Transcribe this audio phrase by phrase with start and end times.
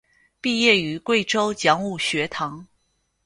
[0.41, 2.65] 毕业于贵州讲武学堂。